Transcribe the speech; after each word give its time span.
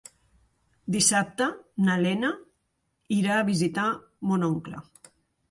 Dissabte 0.95 1.47
na 1.89 1.97
Lena 2.05 2.31
irà 3.19 3.37
a 3.37 3.45
visitar 3.53 3.87
mon 4.33 4.49
oncle. 4.51 4.83